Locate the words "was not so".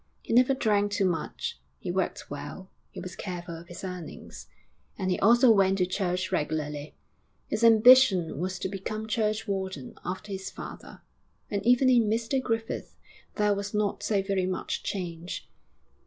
13.53-14.23